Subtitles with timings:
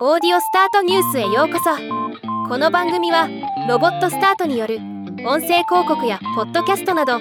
[0.00, 1.70] オーディオスタートニュースへようこそ。
[2.48, 3.28] この番組は
[3.68, 4.78] ロボットスタートによる
[5.24, 7.20] 音声広告やポッドキャストなど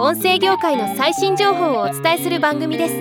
[0.00, 2.94] 音声業界の最新情報をお伝えする番組です。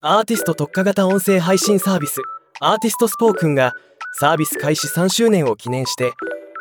[0.00, 2.22] アーティスト特化型音声配信サービス
[2.60, 3.74] アーティストスポークンが
[4.20, 6.12] サービス開始3周年を記念して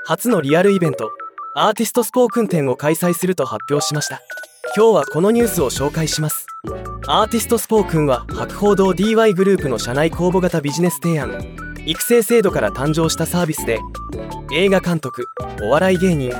[0.05, 1.11] 初のリアルイベント
[1.55, 4.19] アーティストスポークン展を開催すると発表しました。
[4.75, 6.45] 今日はこのニュースを紹介します。
[7.07, 11.57] アーティストスポークンは博報堂 DY グループの社内公募型ビジネス提案。
[11.85, 13.79] 育成制度から誕生したサービスで
[14.53, 15.25] 映画監督
[15.63, 16.31] お笑い芸人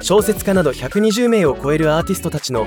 [0.00, 2.66] 小説家など120名を超えるアーティストたちの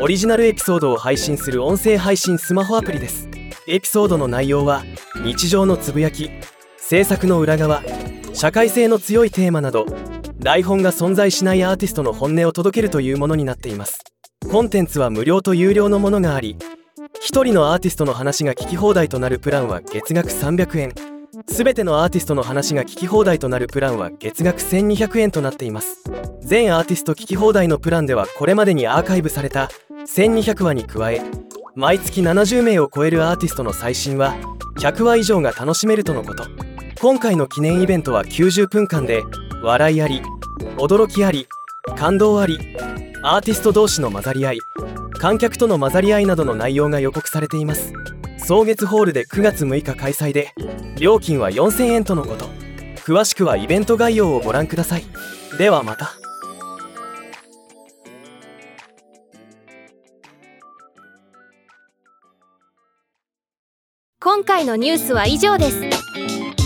[0.00, 3.28] オリジナルエピソードを配信する音声配信スマホアプリです。
[3.66, 4.84] エピソードの内容は
[5.24, 6.30] 日常のつぶやき
[6.76, 7.82] 制作の裏側
[8.32, 9.86] 社会性の強いテーマなど
[10.38, 13.98] 台本が存在しないアーティストの本音を届けるというものになっています。
[14.50, 16.56] コンテンツは無料と有料のものがあり
[17.22, 20.92] 1人のアーティストの話が聞き放題となるプランは月額300円
[21.46, 26.04] 全てのアーティストの話が聞き放題となるプランは月額1200円となっています。
[26.42, 29.70] 全アーティスト聞き放題のプランではこれまでにアーカイブされた
[30.06, 31.22] 1200話に加え
[31.74, 34.34] 毎月70名を超えるアーティストの最新は
[34.78, 36.44] 100話以上が楽しめるとのこと。
[37.00, 39.24] 今回の記念イベントは90分間で
[39.60, 40.22] 笑いあり
[40.76, 41.48] 驚きあり
[41.96, 42.60] 感動あり
[43.24, 44.58] アーティスト同士の混ざり合い
[45.18, 47.92] 観客との混ざり合いなどの内容が予告されています。
[48.38, 50.52] 草月ホールで9月6日開催で
[50.98, 52.46] 料金は4000円とのこと。
[53.04, 55.04] 詳しくはイベント概要をご覧ください。
[55.56, 56.14] ではまた。
[64.18, 65.80] 今回のニュースは以上です。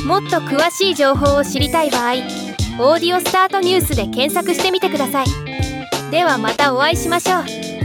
[0.07, 2.13] もっと詳しい情報を知りたい場合
[2.81, 5.66] 「オーディオスタートニュース」で検索してみてください。
[6.11, 7.76] ではまたお会いしましょう。